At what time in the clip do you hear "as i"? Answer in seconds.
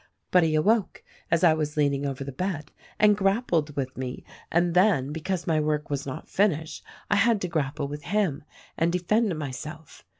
1.29-1.53